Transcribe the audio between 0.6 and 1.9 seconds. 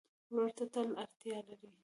تل اړتیا لرې.